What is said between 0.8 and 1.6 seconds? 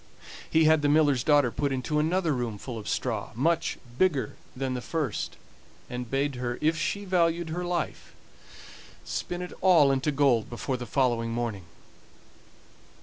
the miller's daughter